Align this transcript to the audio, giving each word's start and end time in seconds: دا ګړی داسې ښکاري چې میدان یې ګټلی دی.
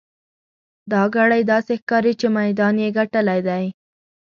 دا 0.91 1.01
ګړی 1.15 1.41
داسې 1.51 1.73
ښکاري 1.81 2.13
چې 2.19 2.27
میدان 2.37 2.75
یې 2.83 2.89
ګټلی 2.97 3.39
دی. 3.47 3.65